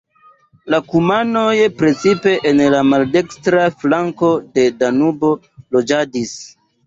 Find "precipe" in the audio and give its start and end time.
1.81-2.33